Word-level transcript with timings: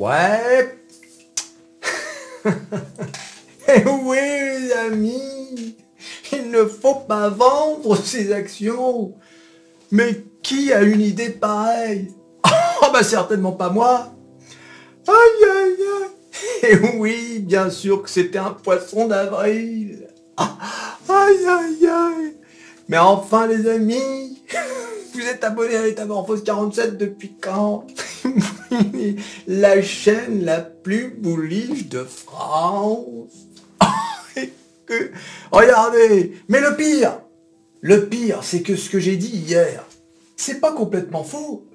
Ouais. 0.00 0.78
Eh 3.72 3.84
oui, 3.86 4.16
les 4.16 4.72
amis, 4.72 5.76
il 6.32 6.50
ne 6.50 6.64
faut 6.64 6.94
pas 7.06 7.28
vendre 7.28 7.94
ses 7.96 8.32
actions. 8.32 9.12
Mais 9.92 10.24
qui 10.42 10.72
a 10.72 10.82
une 10.82 11.02
idée 11.02 11.28
pareille? 11.28 12.08
Oh 12.82 12.86
bah 12.92 13.02
certainement 13.02 13.52
pas 13.52 13.68
moi. 13.68 14.10
Aïe 15.06 15.44
aïe 15.44 15.76
aïe. 16.02 16.70
Et 16.70 16.76
oui, 16.96 17.40
bien 17.40 17.68
sûr 17.68 18.02
que 18.02 18.08
c'était 18.08 18.38
un 18.38 18.52
poisson 18.52 19.06
d'avril. 19.06 20.08
Aïe 20.38 21.46
aïe 21.46 21.86
aïe. 21.86 22.36
Mais 22.88 22.96
enfin 22.98 23.46
les 23.46 23.68
amis, 23.68 24.42
vous 25.12 25.20
êtes 25.20 25.44
abonné 25.44 25.76
à 25.76 25.82
Métamorphose 25.82 26.42
47 26.42 26.96
depuis 26.96 27.34
quand? 27.38 27.86
La 29.46 29.82
chaîne 29.82 30.44
la 30.44 30.60
plus 30.60 31.10
bullish 31.10 31.88
de 31.88 32.04
France. 32.04 33.32
Regardez 35.52 36.32
Mais 36.48 36.60
le 36.60 36.76
pire 36.76 37.20
Le 37.80 38.06
pire, 38.08 38.40
c'est 38.42 38.62
que 38.62 38.76
ce 38.76 38.90
que 38.90 38.98
j'ai 38.98 39.16
dit 39.16 39.36
hier, 39.36 39.84
c'est 40.36 40.60
pas 40.60 40.72
complètement 40.72 41.24
faux. 41.24 41.66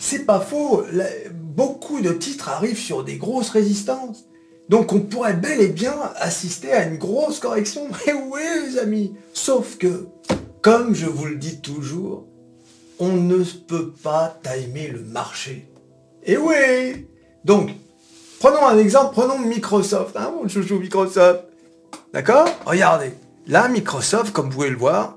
C'est 0.00 0.24
pas 0.24 0.40
faux. 0.40 0.84
Beaucoup 1.32 2.00
de 2.00 2.12
titres 2.12 2.48
arrivent 2.48 2.78
sur 2.78 3.04
des 3.04 3.16
grosses 3.16 3.50
résistances. 3.50 4.24
Donc 4.68 4.92
on 4.92 5.00
pourrait 5.00 5.34
bel 5.34 5.60
et 5.60 5.68
bien 5.68 5.94
assister 6.16 6.72
à 6.72 6.86
une 6.86 6.96
grosse 6.96 7.40
correction. 7.40 7.88
Mais 8.06 8.12
oui 8.12 8.40
les 8.66 8.78
amis 8.78 9.14
Sauf 9.32 9.76
que, 9.78 10.06
comme 10.62 10.94
je 10.94 11.06
vous 11.06 11.26
le 11.26 11.36
dis 11.36 11.60
toujours, 11.60 12.26
on 13.00 13.08
ne 13.08 13.42
peut 13.42 13.92
pas 14.02 14.38
timer 14.42 14.88
le 14.88 15.00
marché. 15.00 15.66
Et 16.22 16.36
oui 16.36 17.06
Donc, 17.44 17.70
prenons 18.38 18.66
un 18.66 18.78
exemple, 18.78 19.14
prenons 19.14 19.38
Microsoft, 19.38 20.16
hein, 20.16 20.32
mon 20.36 20.46
chouchou 20.48 20.78
Microsoft. 20.78 21.44
D'accord? 22.12 22.46
Regardez. 22.66 23.12
Là, 23.46 23.68
Microsoft, 23.68 24.32
comme 24.32 24.50
vous 24.50 24.56
pouvez 24.56 24.70
le 24.70 24.76
voir, 24.76 25.16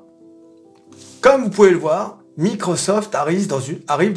comme 1.19 1.43
vous 1.43 1.49
pouvez 1.49 1.71
le 1.71 1.77
voir, 1.77 2.19
Microsoft 2.37 3.13
arrive 3.15 3.47
dans 3.47 3.59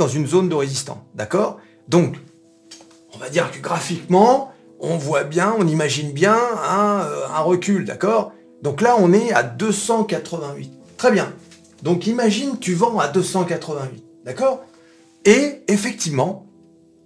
une, 0.09 0.27
zone 0.27 0.49
de 0.49 0.55
résistance. 0.55 0.99
D'accord? 1.15 1.59
Donc, 1.89 2.17
on 3.15 3.19
va 3.19 3.29
dire 3.29 3.51
que 3.51 3.59
graphiquement, 3.59 4.53
on 4.79 4.97
voit 4.97 5.25
bien, 5.25 5.55
on 5.59 5.67
imagine 5.67 6.13
bien 6.13 6.39
un, 6.69 7.01
euh, 7.01 7.27
un 7.35 7.41
recul, 7.41 7.85
d'accord? 7.85 8.33
Donc 8.63 8.81
là, 8.81 8.97
on 8.99 9.13
est 9.13 9.33
à 9.33 9.43
288. 9.43 10.73
Très 10.97 11.11
bien. 11.11 11.33
Donc 11.83 12.07
imagine, 12.07 12.59
tu 12.59 12.75
vends 12.75 12.99
à 12.99 13.09
288, 13.09 14.05
d'accord? 14.25 14.65
Et 15.25 15.63
effectivement, 15.69 16.47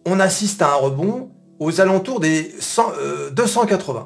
on 0.07 0.21
assiste 0.21 0.63
à 0.63 0.73
un 0.73 0.77
rebond 0.77 1.31
aux 1.59 1.81
alentours 1.81 2.21
des 2.21 2.55
280. 3.33 4.01
Euh, 4.01 4.05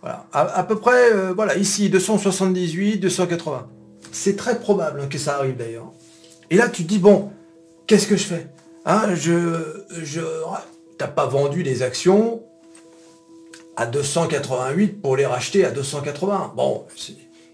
voilà, 0.00 0.26
à, 0.32 0.62
peu 0.64 0.76
près, 0.76 1.12
euh, 1.12 1.32
voilà, 1.34 1.56
ici, 1.56 1.90
278, 1.90 2.98
280. 2.98 3.68
C'est 4.12 4.36
très 4.36 4.58
probable 4.58 5.08
que 5.08 5.18
ça 5.18 5.36
arrive 5.36 5.56
d'ailleurs. 5.56 5.92
Et 6.50 6.56
là, 6.56 6.68
tu 6.68 6.84
te 6.84 6.88
dis, 6.88 6.98
bon, 6.98 7.30
qu'est-ce 7.86 8.06
que 8.06 8.16
je 8.16 8.24
fais? 8.24 8.46
Hein, 8.86 9.14
Je... 9.14 9.84
je 10.02 10.20
T'as 10.98 11.06
pas 11.06 11.24
vendu 11.24 11.62
des 11.62 11.82
actions 11.82 12.42
à 13.74 13.86
288 13.86 15.00
pour 15.00 15.16
les 15.16 15.24
racheter 15.24 15.64
à 15.64 15.70
280. 15.70 16.52
Bon, 16.54 16.84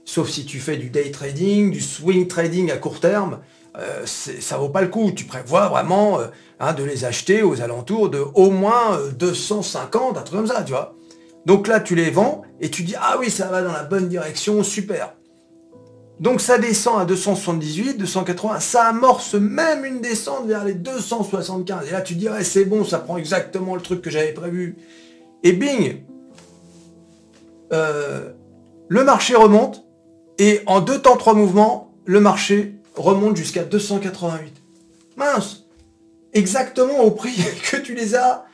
sauf 0.06 0.30
si 0.30 0.46
tu 0.46 0.58
fais 0.58 0.78
du 0.78 0.88
day 0.88 1.10
trading, 1.10 1.70
du 1.70 1.82
swing 1.82 2.26
trading 2.26 2.70
à 2.70 2.78
court 2.78 3.00
terme, 3.00 3.40
euh, 3.76 4.06
ça 4.06 4.56
vaut 4.56 4.70
pas 4.70 4.80
le 4.80 4.88
coup. 4.88 5.12
Tu 5.12 5.24
prévois 5.24 5.68
vraiment 5.68 6.18
euh, 6.18 6.28
hein, 6.60 6.72
de 6.72 6.82
les 6.82 7.04
acheter 7.04 7.42
aux 7.42 7.60
alentours 7.60 8.08
de 8.08 8.24
au 8.34 8.50
moins 8.50 8.98
250, 9.18 10.16
un 10.16 10.22
truc 10.22 10.38
comme 10.38 10.46
ça, 10.46 10.62
tu 10.62 10.72
vois. 10.72 10.94
Donc 11.44 11.68
là, 11.68 11.80
tu 11.80 11.94
les 11.94 12.10
vends 12.10 12.42
et 12.60 12.70
tu 12.70 12.82
dis, 12.82 12.94
ah 12.98 13.16
oui, 13.20 13.30
ça 13.30 13.48
va 13.48 13.62
dans 13.62 13.72
la 13.72 13.84
bonne 13.84 14.08
direction, 14.08 14.62
super. 14.62 15.12
Donc 16.18 16.40
ça 16.40 16.58
descend 16.58 17.00
à 17.00 17.04
278, 17.04 17.98
280, 17.98 18.60
ça 18.60 18.86
amorce 18.86 19.34
même 19.34 19.84
une 19.84 20.00
descente 20.00 20.46
vers 20.46 20.64
les 20.64 20.74
275. 20.74 21.88
Et 21.88 21.90
là, 21.92 22.00
tu 22.00 22.14
dirais, 22.14 22.42
c'est 22.42 22.64
bon, 22.64 22.84
ça 22.84 22.98
prend 22.98 23.18
exactement 23.18 23.74
le 23.74 23.82
truc 23.82 24.00
que 24.00 24.08
j'avais 24.08 24.32
prévu. 24.32 24.76
Et 25.42 25.52
bing 25.52 26.02
euh, 27.72 28.32
Le 28.88 29.04
marché 29.04 29.34
remonte, 29.34 29.85
et 30.38 30.60
en 30.66 30.80
deux 30.80 31.00
temps, 31.00 31.16
trois 31.16 31.34
mouvements, 31.34 31.92
le 32.04 32.20
marché 32.20 32.74
remonte 32.94 33.36
jusqu'à 33.36 33.64
288. 33.64 34.52
Mince 35.16 35.64
Exactement 36.32 37.00
au 37.00 37.10
prix 37.10 37.36
que 37.70 37.76
tu 37.76 37.94
les 37.94 38.14
as 38.14 38.46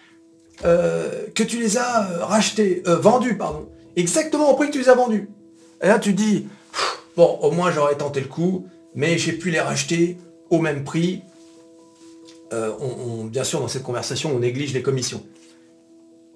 euh, 0.65 1.27
que 1.35 1.43
tu 1.43 1.59
les 1.59 1.77
as 1.77 2.11
euh, 2.11 2.25
rachetés, 2.25 2.83
euh, 2.87 2.97
vendus, 2.97 3.37
pardon. 3.37 3.69
Exactement 3.97 4.51
au 4.51 4.55
prix 4.55 4.69
que 4.69 4.73
tu 4.73 4.79
les 4.79 4.89
as 4.89 4.95
vendus. 4.95 5.29
Et 5.83 5.89
là, 5.89 5.99
tu 5.99 6.13
dis, 6.13 6.47
bon, 7.17 7.39
au 7.43 7.51
moins 7.51 7.73
j'aurais 7.73 7.97
tenté 7.97 8.21
le 8.21 8.29
coup, 8.29 8.67
mais 8.95 9.19
j'ai 9.19 9.33
pu 9.33 9.51
les 9.51 9.61
racheter 9.61 10.19
au 10.51 10.59
même 10.61 10.85
prix. 10.85 11.23
on, 12.53 13.25
bien 13.25 13.45
sûr, 13.45 13.61
dans 13.61 13.69
cette 13.69 13.83
conversation, 13.83 14.31
on 14.35 14.39
néglige 14.39 14.73
les 14.73 14.83
commissions. 14.83 15.25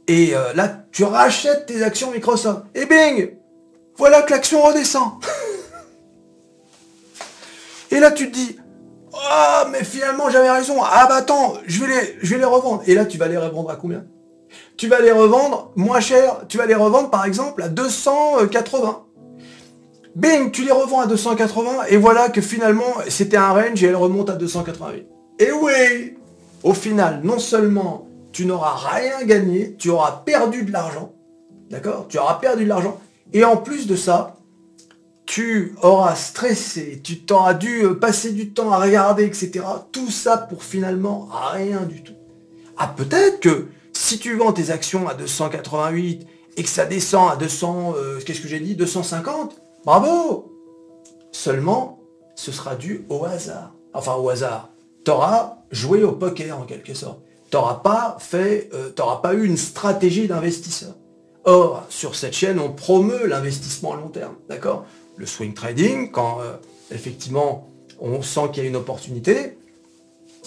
Et 0.08 0.32
là, 0.54 0.84
tu 0.90 1.04
rachètes 1.04 1.66
tes 1.66 1.82
actions 1.82 2.10
Microsoft. 2.10 2.62
Et 2.74 2.86
bing 2.86 3.36
Voilà 3.96 4.22
que 4.22 4.32
l'action 4.32 4.62
redescend. 4.62 5.12
Et 7.96 8.00
là, 8.00 8.10
tu 8.10 8.30
te 8.30 8.34
dis, 8.34 8.58
ah, 9.14 9.66
mais 9.72 9.82
finalement, 9.82 10.28
j'avais 10.28 10.50
raison. 10.50 10.82
Ah, 10.82 11.06
bah 11.08 11.14
attends, 11.14 11.54
je 11.66 11.82
vais, 11.82 11.86
les, 11.86 12.18
je 12.20 12.36
les 12.36 12.44
revendre. 12.44 12.82
Et 12.86 12.94
là, 12.94 13.06
tu 13.06 13.16
vas 13.16 13.26
les 13.26 13.38
revendre 13.38 13.70
à 13.70 13.76
combien? 13.76 14.04
Tu 14.76 14.86
vas 14.86 15.00
les 15.00 15.12
revendre 15.12 15.72
moins 15.76 16.00
cher. 16.00 16.44
Tu 16.46 16.58
vas 16.58 16.66
les 16.66 16.74
revendre, 16.74 17.08
par 17.08 17.24
exemple, 17.24 17.62
à 17.62 17.68
280. 17.68 19.02
Bing, 20.14 20.50
tu 20.50 20.62
les 20.62 20.72
revends 20.72 21.00
à 21.00 21.06
280. 21.06 21.84
Et 21.88 21.96
voilà 21.96 22.28
que 22.28 22.42
finalement, 22.42 22.84
c'était 23.08 23.38
un 23.38 23.52
range 23.52 23.82
et 23.82 23.86
elle 23.86 23.96
remonte 23.96 24.28
à 24.28 24.34
288. 24.34 25.06
Et 25.38 25.52
oui 25.52 26.18
Au 26.64 26.74
final, 26.74 27.22
non 27.24 27.38
seulement 27.38 28.08
tu 28.30 28.44
n'auras 28.44 28.74
rien 28.76 29.24
gagné, 29.24 29.74
tu 29.78 29.88
auras 29.88 30.22
perdu 30.26 30.64
de 30.64 30.72
l'argent. 30.72 31.14
D'accord? 31.70 32.08
Tu 32.10 32.18
auras 32.18 32.34
perdu 32.34 32.64
de 32.64 32.68
l'argent. 32.68 33.00
Et 33.32 33.42
en 33.42 33.56
plus 33.56 33.86
de 33.86 33.96
ça, 33.96 34.35
tu 35.26 35.74
auras 35.82 36.14
stressé, 36.14 37.00
tu 37.02 37.18
t'auras 37.18 37.54
dû 37.54 37.84
euh, 37.84 37.94
passer 37.94 38.30
du 38.30 38.50
temps 38.50 38.70
à 38.70 38.78
regarder, 38.78 39.24
etc. 39.24 39.64
Tout 39.90 40.10
ça 40.10 40.38
pour 40.38 40.62
finalement 40.62 41.28
rien 41.52 41.82
du 41.82 42.02
tout. 42.02 42.14
Ah, 42.78 42.94
peut-être 42.96 43.40
que 43.40 43.66
si 43.92 44.18
tu 44.18 44.36
vends 44.36 44.52
tes 44.52 44.70
actions 44.70 45.08
à 45.08 45.14
288 45.14 46.26
et 46.56 46.62
que 46.62 46.68
ça 46.68 46.86
descend 46.86 47.30
à 47.30 47.36
200, 47.36 47.94
euh, 47.96 48.20
qu'est-ce 48.24 48.40
que 48.40 48.48
j'ai 48.48 48.60
dit 48.60 48.76
250, 48.76 49.60
bravo 49.84 50.52
Seulement, 51.32 51.98
ce 52.34 52.52
sera 52.52 52.76
dû 52.76 53.04
au 53.08 53.24
hasard. 53.24 53.74
Enfin, 53.92 54.14
au 54.14 54.28
hasard. 54.30 54.70
Tu 55.04 55.10
auras 55.10 55.58
joué 55.70 56.04
au 56.04 56.12
poker 56.12 56.58
en 56.58 56.64
quelque 56.64 56.94
sorte. 56.94 57.20
Tu 57.50 57.56
n'auras 57.56 57.76
pas 57.76 58.16
fait, 58.20 58.70
euh, 58.74 58.90
pas 58.90 59.34
eu 59.34 59.44
une 59.44 59.56
stratégie 59.56 60.28
d'investisseur. 60.28 60.94
Or, 61.44 61.84
sur 61.88 62.14
cette 62.14 62.34
chaîne, 62.34 62.58
on 62.58 62.72
promeut 62.72 63.26
l'investissement 63.26 63.94
à 63.94 63.96
long 63.96 64.08
terme, 64.08 64.34
d'accord? 64.48 64.84
Le 65.16 65.26
swing 65.26 65.54
trading, 65.54 66.10
quand 66.10 66.40
euh, 66.40 66.54
effectivement 66.90 67.68
on 68.00 68.22
sent 68.22 68.48
qu'il 68.52 68.62
y 68.62 68.66
a 68.66 68.68
une 68.68 68.76
opportunité. 68.76 69.58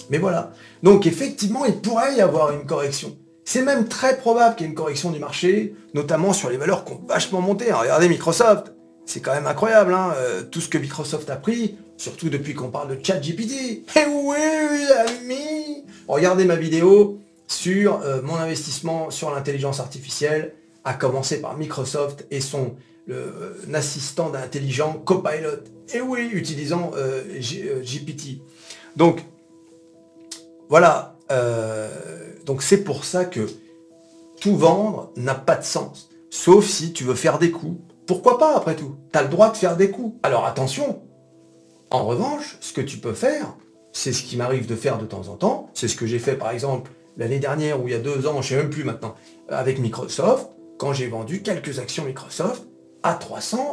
Mais 0.08 0.18
voilà. 0.18 0.52
Donc 0.82 1.06
effectivement, 1.06 1.64
il 1.64 1.80
pourrait 1.80 2.16
y 2.16 2.20
avoir 2.20 2.52
une 2.52 2.64
correction. 2.64 3.16
C'est 3.44 3.62
même 3.62 3.88
très 3.88 4.16
probable 4.16 4.54
qu'il 4.54 4.66
y 4.66 4.68
ait 4.68 4.70
une 4.70 4.76
correction 4.76 5.10
du 5.10 5.18
marché, 5.18 5.74
notamment 5.94 6.32
sur 6.32 6.50
les 6.50 6.56
valeurs 6.56 6.84
qui 6.84 6.92
ont 6.92 7.00
vachement 7.08 7.40
monté. 7.40 7.72
regardez 7.72 8.08
Microsoft, 8.08 8.72
c'est 9.06 9.20
quand 9.20 9.34
même 9.34 9.46
incroyable, 9.46 9.92
hein, 9.92 10.12
euh, 10.16 10.42
tout 10.42 10.60
ce 10.60 10.68
que 10.68 10.78
Microsoft 10.78 11.28
a 11.30 11.36
pris, 11.36 11.76
surtout 11.96 12.28
depuis 12.28 12.54
qu'on 12.54 12.70
parle 12.70 12.96
de 12.96 13.04
ChatGPT. 13.04 13.84
Eh 13.96 14.06
oui, 14.08 14.36
amis 15.08 15.84
Regardez 16.06 16.44
ma 16.44 16.56
vidéo 16.56 17.18
sur 17.46 18.02
euh, 18.02 18.22
mon 18.22 18.36
investissement 18.36 19.10
sur 19.10 19.34
l'intelligence 19.34 19.80
artificielle, 19.80 20.54
à 20.84 20.94
commencer 20.94 21.40
par 21.40 21.56
Microsoft 21.56 22.26
et 22.30 22.40
son 22.40 22.76
le, 23.06 23.56
assistant 23.74 24.30
d'intelligent 24.30 24.94
Copilot. 25.04 25.64
Et 25.94 26.00
oui, 26.00 26.28
utilisant 26.32 26.92
GPT. 27.40 28.22
Euh, 28.28 28.44
donc, 28.96 29.24
voilà. 30.68 31.16
Euh, 31.30 31.88
donc 32.44 32.62
c'est 32.62 32.84
pour 32.84 33.04
ça 33.04 33.24
que 33.24 33.48
tout 34.40 34.56
vendre 34.56 35.12
n'a 35.16 35.34
pas 35.34 35.56
de 35.56 35.64
sens. 35.64 36.08
Sauf 36.30 36.66
si 36.66 36.92
tu 36.92 37.04
veux 37.04 37.14
faire 37.14 37.38
des 37.38 37.50
coups. 37.50 37.80
Pourquoi 38.06 38.38
pas 38.38 38.56
après 38.56 38.74
tout? 38.74 38.96
Tu 39.12 39.18
as 39.18 39.22
le 39.22 39.28
droit 39.28 39.50
de 39.50 39.56
faire 39.56 39.76
des 39.76 39.90
coups. 39.90 40.16
Alors 40.22 40.46
attention. 40.46 41.02
En 41.90 42.04
revanche, 42.06 42.56
ce 42.60 42.72
que 42.72 42.80
tu 42.80 42.98
peux 42.98 43.14
faire, 43.14 43.56
c'est 43.92 44.12
ce 44.12 44.22
qui 44.22 44.36
m'arrive 44.36 44.66
de 44.66 44.76
faire 44.76 44.98
de 44.98 45.06
temps 45.06 45.28
en 45.28 45.36
temps. 45.36 45.70
C'est 45.74 45.88
ce 45.88 45.96
que 45.96 46.06
j'ai 46.06 46.18
fait 46.18 46.34
par 46.34 46.50
exemple 46.50 46.90
l'année 47.16 47.38
dernière 47.38 47.82
ou 47.82 47.88
il 47.88 47.92
y 47.92 47.94
a 47.94 47.98
deux 47.98 48.26
ans, 48.26 48.34
je 48.34 48.38
ne 48.38 48.42
sais 48.42 48.56
même 48.56 48.70
plus 48.70 48.84
maintenant, 48.84 49.14
avec 49.48 49.78
Microsoft, 49.78 50.48
quand 50.78 50.92
j'ai 50.92 51.08
vendu 51.08 51.42
quelques 51.42 51.78
actions 51.78 52.04
Microsoft 52.04 52.64
à 53.02 53.14
300 53.14 53.72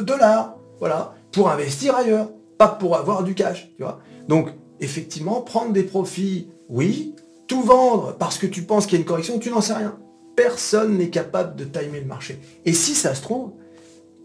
dollars. 0.00 0.56
Voilà, 0.78 1.14
pour 1.32 1.50
investir 1.50 1.96
ailleurs, 1.96 2.28
pas 2.58 2.68
pour 2.68 2.96
avoir 2.96 3.22
du 3.24 3.34
cash, 3.34 3.70
tu 3.76 3.82
vois. 3.82 4.00
Donc, 4.28 4.48
effectivement, 4.80 5.40
prendre 5.40 5.72
des 5.72 5.82
profits, 5.82 6.48
oui, 6.68 7.14
tout 7.46 7.62
vendre 7.62 8.14
parce 8.18 8.38
que 8.38 8.46
tu 8.46 8.62
penses 8.62 8.86
qu'il 8.86 8.94
y 8.94 8.96
a 8.98 9.00
une 9.00 9.06
correction, 9.06 9.38
tu 9.38 9.50
n'en 9.50 9.60
sais 9.60 9.74
rien. 9.74 9.96
Personne 10.34 10.98
n'est 10.98 11.10
capable 11.10 11.56
de 11.56 11.64
timer 11.64 12.00
le 12.00 12.06
marché. 12.06 12.38
Et 12.64 12.72
si 12.72 12.94
ça 12.94 13.14
se 13.14 13.22
trouve, 13.22 13.52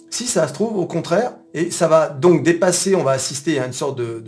si 0.10 0.28
ça 0.28 0.48
se 0.48 0.54
trouve, 0.54 0.78
au 0.78 0.86
contraire, 0.86 1.36
et 1.54 1.72
ça 1.72 1.88
va 1.88 2.10
donc 2.10 2.44
dépasser, 2.44 2.96
on 2.96 3.04
va 3.04 3.12
assister 3.12 3.60
à 3.60 3.66
une 3.66 3.74
sorte 3.74 3.98
de, 3.98 4.22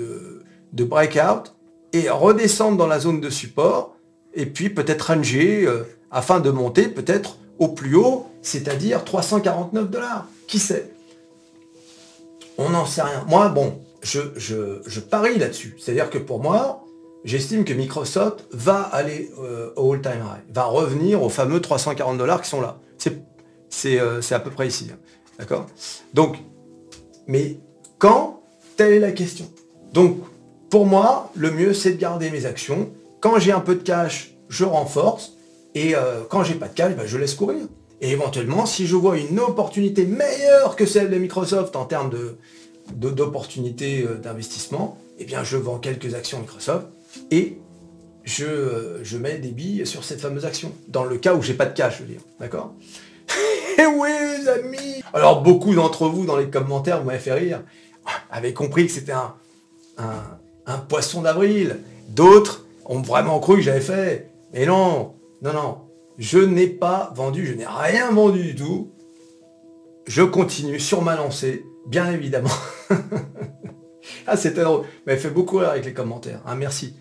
de, 0.71 0.83
breakout 0.83 1.55
et 1.91 2.09
redescendre 2.09 2.77
dans 2.77 2.87
la 2.87 2.99
zone 2.99 3.19
de 3.19 3.29
support, 3.29 3.95
et 4.33 4.45
puis 4.45 4.69
peut-être 4.69 5.13
ranger 5.13 5.65
euh, 5.67 5.83
afin 6.09 6.39
de 6.39 6.49
monter 6.49 6.87
peut-être 6.87 7.37
au 7.59 7.67
plus 7.67 7.95
haut, 7.95 8.25
c'est-à-dire 8.43 9.03
349 9.03 9.89
dollars. 9.89 10.27
Qui 10.47 10.59
sait? 10.59 10.91
On 12.59 12.69
n'en 12.69 12.85
sait 12.85 13.01
rien. 13.01 13.23
Moi, 13.27 13.49
bon, 13.49 13.79
je, 14.03 14.99
parie 14.99 15.39
là-dessus. 15.39 15.75
C'est-à-dire 15.79 16.11
que 16.11 16.19
pour 16.19 16.41
moi, 16.41 16.85
j'estime 17.23 17.65
que 17.65 17.73
Microsoft 17.73 18.45
va 18.51 18.81
aller 18.81 19.31
euh, 19.39 19.71
au 19.75 19.93
all-time 19.93 20.21
high, 20.21 20.53
va 20.53 20.65
revenir 20.65 21.23
aux 21.23 21.29
fameux 21.29 21.61
340 21.61 22.17
dollars 22.17 22.41
qui 22.41 22.49
sont 22.49 22.61
là. 22.61 22.77
C'est 23.69 23.99
euh, 23.99 24.21
à 24.29 24.39
peu 24.39 24.51
près 24.51 24.67
ici. 24.67 24.89
Hein. 24.93 24.97
D'accord? 25.39 25.65
Donc, 26.13 26.37
mais 27.25 27.57
quand? 27.97 28.43
Telle 28.77 28.93
est 28.93 28.99
la 28.99 29.11
question. 29.11 29.45
Donc, 29.93 30.17
pour 30.69 30.85
moi, 30.85 31.31
le 31.35 31.51
mieux, 31.51 31.73
c'est 31.73 31.91
de 31.91 31.97
garder 31.97 32.29
mes 32.29 32.45
actions. 32.45 32.91
Quand 33.19 33.39
j'ai 33.39 33.51
un 33.51 33.59
peu 33.59 33.75
de 33.75 33.81
cash, 33.81 34.35
je 34.49 34.63
renforce. 34.63 35.33
Et 35.75 35.95
euh, 35.95 36.21
quand 36.29 36.43
j'ai 36.43 36.55
pas 36.55 36.67
de 36.67 36.73
cash, 36.73 36.95
ben, 36.95 37.05
je 37.05 37.17
laisse 37.17 37.33
courir. 37.33 37.65
Et 38.03 38.11
éventuellement, 38.11 38.65
si 38.65 38.85
je 38.85 38.97
vois 38.97 39.17
une 39.17 39.39
opportunité 39.39 40.05
meilleure 40.05 40.75
que 40.75 40.85
celle 40.85 41.09
de 41.09 41.17
Microsoft 41.17 41.77
en 41.77 41.85
termes 41.85 42.11
d'opportunités 42.91 44.03
euh, 44.03 44.15
d'investissement, 44.15 44.97
eh 45.19 45.23
bien, 45.23 45.45
je 45.45 45.55
vends 45.55 45.79
quelques 45.79 46.13
actions 46.13 46.39
Microsoft 46.39 46.87
et 47.31 47.59
je, 48.25 48.43
euh, 48.43 49.03
je 49.05 49.17
mets 49.17 49.37
des 49.37 49.51
billes 49.51 49.87
sur 49.87 50.03
cette 50.03 50.19
fameuse 50.19 50.43
action. 50.43 50.73
Dans 50.89 51.05
le 51.05 51.17
cas 51.17 51.33
où 51.33 51.41
j'ai 51.41 51.53
pas 51.53 51.65
de 51.65 51.73
cash, 51.73 51.99
je 51.99 52.03
veux 52.03 52.09
dire. 52.09 52.19
D'accord 52.41 52.73
Eh 53.79 53.85
oui, 53.85 54.09
les 54.37 54.49
amis 54.49 55.01
Alors, 55.13 55.41
beaucoup 55.41 55.73
d'entre 55.73 56.09
vous, 56.09 56.25
dans 56.25 56.35
les 56.35 56.49
commentaires, 56.49 56.99
vous 56.99 57.05
m'avez 57.05 57.19
fait 57.19 57.33
rire, 57.33 57.63
avaient 58.29 58.53
compris 58.53 58.85
que 58.85 58.91
c'était 58.91 59.13
un, 59.13 59.33
un, 60.67 60.77
poisson 60.77 61.21
d'avril. 61.21 61.79
D'autres 62.09 62.65
ont 62.85 63.01
vraiment 63.01 63.39
cru 63.39 63.55
que 63.55 63.61
j'avais 63.61 63.79
fait. 63.79 64.29
Mais 64.53 64.65
non, 64.65 65.13
non, 65.41 65.53
non. 65.53 65.77
Je 66.17 66.39
n'ai 66.39 66.67
pas 66.67 67.11
vendu, 67.15 67.45
je 67.45 67.53
n'ai 67.53 67.65
rien 67.65 68.11
vendu 68.11 68.43
du 68.43 68.55
tout. 68.55 68.91
Je 70.05 70.21
continue 70.21 70.79
sur 70.79 71.01
ma 71.01 71.15
lancée, 71.15 71.65
bien 71.87 72.11
évidemment. 72.11 72.49
ah, 74.27 74.37
c'était 74.37 74.61
drôle. 74.61 74.85
Mais 75.07 75.17
fait 75.17 75.29
beaucoup 75.29 75.57
rire 75.57 75.69
avec 75.69 75.85
les 75.85 75.93
commentaires. 75.93 76.41
Hein, 76.45 76.55
merci. 76.55 76.95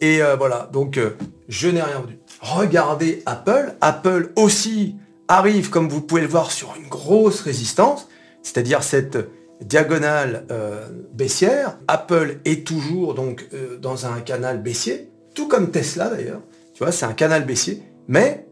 Et 0.00 0.20
euh, 0.22 0.34
voilà, 0.34 0.68
donc 0.72 0.98
euh, 0.98 1.16
je 1.48 1.68
n'ai 1.68 1.80
rien 1.80 2.00
vendu. 2.00 2.18
Regardez 2.40 3.22
Apple. 3.26 3.74
Apple 3.80 4.32
aussi 4.34 4.96
arrive, 5.28 5.70
comme 5.70 5.88
vous 5.88 6.00
pouvez 6.00 6.22
le 6.22 6.26
voir, 6.26 6.50
sur 6.50 6.74
une 6.76 6.88
grosse 6.88 7.40
résistance, 7.42 8.08
c'est-à-dire 8.42 8.82
cette 8.82 9.18
diagonale 9.60 10.46
euh, 10.50 10.88
baissière. 11.12 11.78
Apple 11.86 12.40
est 12.44 12.66
toujours 12.66 13.14
donc 13.14 13.48
dans 13.80 14.06
un 14.06 14.20
canal 14.20 14.60
baissier, 14.60 15.08
tout 15.34 15.46
comme 15.46 15.70
Tesla 15.70 16.08
d'ailleurs. 16.08 16.40
Tu 16.74 16.82
vois, 16.82 16.90
c'est 16.90 17.06
un 17.06 17.12
canal 17.12 17.44
baissier, 17.44 17.82
mais 18.08 18.46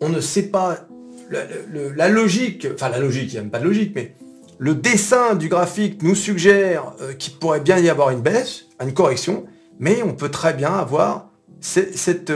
on 0.00 0.08
ne 0.08 0.20
sait 0.20 0.48
pas 0.48 0.86
la, 1.30 2.08
logique, 2.08 2.66
enfin 2.72 2.88
la 2.88 2.98
logique, 2.98 3.32
il 3.32 3.32
n'y 3.32 3.38
a 3.38 3.42
même 3.42 3.50
pas 3.50 3.58
de 3.58 3.64
logique, 3.64 3.92
mais 3.94 4.14
le 4.58 4.74
dessin 4.74 5.34
du 5.34 5.48
graphique 5.48 6.02
nous 6.02 6.14
suggère 6.14 6.94
euh, 7.00 7.12
qu'il 7.12 7.34
pourrait 7.34 7.60
bien 7.60 7.78
y 7.78 7.88
avoir 7.88 8.10
une 8.10 8.20
baisse, 8.20 8.66
une 8.80 8.94
correction, 8.94 9.44
mais 9.78 10.02
on 10.02 10.14
peut 10.14 10.30
très 10.30 10.54
bien 10.54 10.72
avoir 10.72 11.30
cette, 11.60 12.32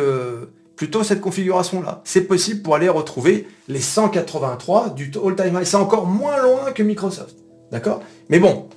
plutôt 0.77 1.05
cette 1.05 1.21
configuration-là. 1.21 2.03
C'est 2.05 2.23
possible 2.23 2.63
pour 2.63 2.75
aller 2.75 2.89
retrouver 2.89 3.47
les 3.69 3.81
183 3.81 4.91
du 4.91 5.13
all-time 5.25 5.59
high. 5.59 5.65
C'est 5.65 5.77
encore 5.77 6.07
moins 6.07 6.43
loin 6.43 6.73
que 6.73 6.83
Microsoft. 6.83 7.37
D'accord? 7.71 8.03
Mais 8.29 8.39
bon, 8.39 8.69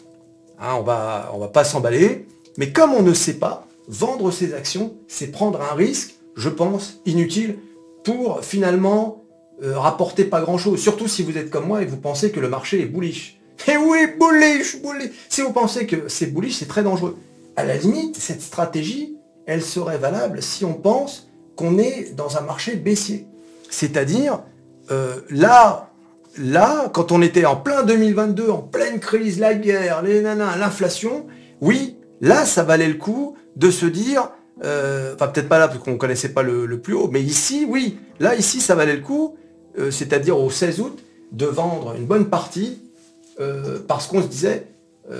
hein, 0.60 0.76
on 0.80 0.84
va, 0.84 1.32
on 1.34 1.40
va 1.40 1.48
pas 1.48 1.64
s'emballer. 1.64 2.28
Mais 2.58 2.72
comme 2.72 2.94
on 2.94 3.02
ne 3.02 3.14
sait 3.14 3.40
pas, 3.40 3.68
vendre 3.88 4.32
ses 4.32 4.54
actions, 4.54 4.96
c'est 5.08 5.28
prendre 5.28 5.62
un 5.62 5.76
risque, 5.76 6.16
je 6.36 6.50
pense, 6.50 7.02
inutile, 7.06 7.58
pour 8.04 8.44
finalement 8.44 9.24
euh, 9.64 9.78
rapporter 9.78 10.26
pas 10.26 10.42
grand-chose. 10.42 10.80
Surtout 10.80 11.08
si 11.08 11.24
vous 11.24 11.38
êtes 11.38 11.50
comme 11.50 11.68
moi 11.68 11.82
et 11.82 11.86
vous 11.86 11.98
pensez 11.98 12.32
que 12.32 12.40
le 12.40 12.50
marché 12.50 12.82
est 12.82 12.86
bullish. 12.86 13.40
Eh 13.68 13.78
oui, 13.78 14.00
bullish, 14.20 14.82
bullish 14.82 15.12
Si 15.30 15.42
vous 15.42 15.54
pensez 15.54 15.88
que 15.88 16.10
c'est 16.10 16.28
bullish, 16.28 16.58
c'est 16.58 16.68
très 16.68 16.84
dangereux. 16.84 17.18
À 17.56 17.64
la 17.64 17.78
limite, 17.78 18.18
cette 18.18 18.42
stratégie, 18.42 19.16
elle 19.46 19.62
serait 19.62 19.98
valable 19.98 20.42
si 20.44 20.66
on 20.66 20.74
pense 20.74 21.30
qu'on 21.56 21.78
est 21.78 22.14
dans 22.16 22.38
un 22.38 22.42
marché 22.42 22.76
baissier. 22.76 23.28
C'est-à-dire, 23.70 24.44
euh, 24.92 25.22
là, 25.30 25.90
là, 26.38 26.90
quand 26.94 27.12
on 27.12 27.22
était 27.22 27.46
en 27.46 27.56
plein 27.56 27.84
2022, 27.84 28.50
en 28.50 28.58
pleine 28.58 29.00
crise, 29.00 29.40
la 29.40 29.54
guerre, 29.54 30.02
les 30.02 30.22
nanas, 30.22 30.58
l'inflation, 30.58 31.26
oui, 31.62 31.98
là, 32.22 32.46
ça 32.46 32.64
valait 32.64 32.90
le 32.90 32.96
coup 32.96 33.36
de 33.56 33.72
se 33.72 33.86
dire, 33.86 34.32
euh, 34.64 35.16
enfin 35.16 35.28
peut-être 35.28 35.50
pas 35.50 35.60
là 35.60 35.68
parce 35.68 35.80
qu'on 35.80 35.98
connaissait 35.98 36.30
pas 36.30 36.44
le, 36.44 36.80
plus 36.80 36.94
haut, 36.94 37.10
mais 37.12 37.22
ici, 37.22 37.66
oui, 37.68 37.98
là, 38.20 38.36
ici, 38.36 38.62
ça 38.62 38.76
valait 38.76 38.96
le 38.96 39.02
coup, 39.02 39.36
euh, 39.78 39.92
c'est-à-dire 39.92 40.40
au 40.40 40.50
16 40.50 40.80
août, 40.80 41.04
de 41.32 41.46
vendre 41.46 41.96
une 41.98 42.06
bonne 42.06 42.30
partie 42.30 42.82
parce 43.90 44.08
qu'on 44.08 44.22
se 44.22 44.28
disait 44.28 44.68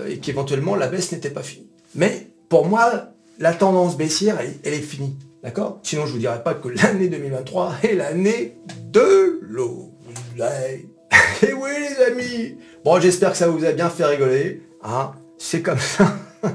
et 0.08 0.20
qu'éventuellement 0.20 0.78
la 0.78 0.88
baisse 0.88 1.12
n'était 1.12 1.30
pas 1.30 1.44
finie. 1.44 1.68
Mais 1.96 2.28
pour 2.48 2.66
moi, 2.66 3.10
la 3.40 3.54
tendance 3.54 3.98
baissière, 3.98 4.38
elle 4.64 4.74
est 4.74 4.78
finie. 4.78 5.18
D'accord? 5.44 5.80
Sinon, 5.84 6.08
je 6.08 6.14
vous 6.14 6.18
dirais 6.18 6.42
pas 6.42 6.56
que 6.56 6.70
l'année 6.70 7.08
2023 7.08 7.76
est 7.84 7.94
l'année 7.94 8.58
de 8.92 9.40
l'eau. 9.42 9.92
Et 10.38 10.86
eh 11.48 11.54
oui, 11.54 11.70
les 11.78 12.04
amis 12.06 12.58
Bon, 12.84 13.00
j'espère 13.00 13.32
que 13.32 13.38
ça 13.38 13.48
vous 13.48 13.64
a 13.64 13.72
bien 13.72 13.90
fait 13.90 14.06
rigoler. 14.06 14.64
Hein 14.84 15.12
C'est 15.38 15.62
comme 15.62 15.80
ça. 15.80 16.16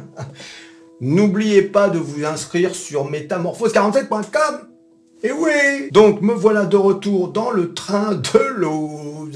N'oubliez 1.01 1.63
pas 1.63 1.89
de 1.89 1.99
vous 1.99 2.27
inscrire 2.27 2.75
sur 2.75 3.11
métamorphose47.com. 3.11 4.69
Et 5.23 5.33
oui 5.33 5.91
Donc, 5.93 6.21
me 6.21 6.35
voilà 6.35 6.67
de 6.67 6.77
retour 6.77 7.29
dans 7.29 7.51
le 7.51 7.73
train 7.73 8.15
de 8.15 8.39
l'eau. 8.57 9.29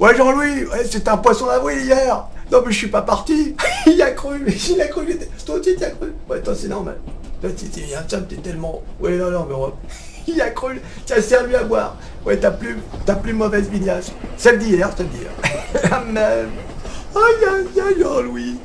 Ouais, 0.00 0.16
Jean-Louis, 0.16 0.66
c'était 0.90 1.10
un 1.10 1.18
poisson 1.18 1.46
d'avril 1.46 1.84
hier. 1.84 2.28
Non, 2.50 2.62
mais 2.64 2.72
je 2.72 2.78
suis 2.78 2.86
pas 2.88 3.02
parti. 3.02 3.54
il 3.86 4.00
a 4.00 4.12
cru, 4.12 4.40
il 4.70 4.80
a 4.80 4.86
cru. 4.86 5.06
Toi 5.44 5.56
aussi, 5.56 5.76
tu 5.76 5.84
as 5.84 5.90
cru? 5.90 6.12
Ouais, 6.30 6.40
toi, 6.40 6.54
c'est 6.54 6.68
normal. 6.68 6.96
Là, 7.42 7.50
t'es 7.50 8.36
tellement... 8.36 8.82
Ouais, 9.00 9.16
non, 9.16 9.30
non, 9.30 9.46
mais... 9.48 9.54
Il 10.28 10.40
a 10.40 10.50
cru... 10.50 10.80
Tiens, 11.04 11.20
servi 11.20 11.54
à 11.54 11.62
boire. 11.62 11.96
Ouais, 12.24 12.36
t'as 12.36 12.50
plus... 12.50 12.78
T'as 13.04 13.14
plus 13.14 13.32
mauvaise 13.32 13.68
vignasse. 13.68 14.10
Celle 14.36 14.58
d'hier, 14.58 14.90
je 14.92 14.96
te 14.96 15.02
le 15.02 15.08
dis. 15.10 15.26
Ah, 15.90 16.02
même. 16.04 16.50
Aïe, 17.14 17.48
aïe, 17.48 17.80
aïe, 17.80 18.24
Louis. 18.24 18.56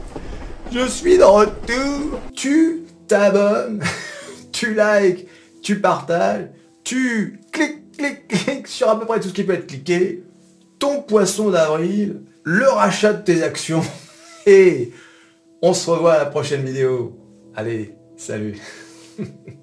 Je 0.72 0.88
suis 0.88 1.18
de 1.18 1.24
retour. 1.24 2.20
Tu 2.34 2.84
t'abonnes. 3.08 3.84
tu 4.52 4.74
likes. 4.74 5.28
Tu 5.62 5.80
partages. 5.80 6.48
Tu 6.84 7.42
cliques, 7.52 7.98
cliques, 7.98 8.28
cliques 8.28 8.68
sur 8.68 8.90
à 8.90 9.00
peu 9.00 9.06
près 9.06 9.20
tout 9.20 9.28
ce 9.28 9.34
qui 9.34 9.44
peut 9.44 9.54
être 9.54 9.68
cliqué. 9.68 10.24
Ton 10.80 11.02
poisson 11.02 11.50
d'avril. 11.50 12.22
Le 12.44 12.70
rachat 12.70 13.14
de 13.14 13.24
tes 13.24 13.44
actions. 13.44 13.84
Et 14.46 14.92
on 15.62 15.74
se 15.74 15.90
revoit 15.90 16.14
à 16.14 16.20
la 16.20 16.26
prochaine 16.26 16.64
vidéo. 16.64 17.18
Allez, 17.56 17.94
Salut 18.16 18.58